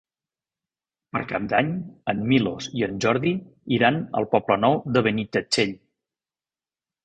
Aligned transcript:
Per 1.15 1.19
Cap 1.31 1.45
d'Any 1.51 1.69
en 2.15 2.23
Milos 2.31 2.69
i 2.79 2.83
en 2.89 2.97
Jordi 3.07 3.35
iran 3.79 4.03
al 4.23 4.29
Poble 4.35 4.61
Nou 4.67 4.81
de 4.99 5.07
Benitatxell. 5.11 5.79